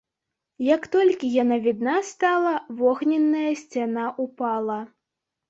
[0.67, 4.81] Як толькі яна відна стала, вогненная сцяна ўпала.